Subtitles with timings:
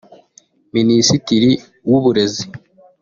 [0.75, 1.51] Minisitiri
[1.89, 2.43] w’Uburezi